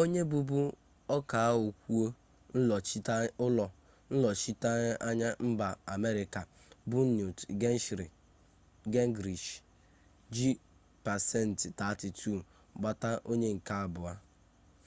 [0.00, 0.58] onye bụbu
[1.16, 2.00] ọkaokwu
[2.56, 6.40] ụlọnnọchiteanya mba amerịka
[6.88, 7.38] bụ newt
[8.92, 9.48] gingrich
[10.34, 10.48] ji
[11.04, 12.38] pasentị 32
[12.78, 14.12] gbata onye nke abụọ